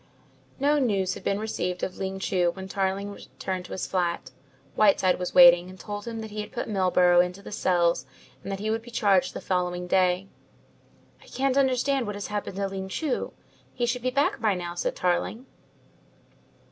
[0.59, 4.31] No news had been received of Ling Chu when Tarling returned to his flat.
[4.73, 8.07] Whiteside was waiting; and told him that he had put Milburgh into the cells
[8.41, 10.27] and that he would be charged the following day.
[11.21, 13.31] "I can't understand what has happened to Ling Chu.
[13.75, 15.45] He should be back by now," said Tarling.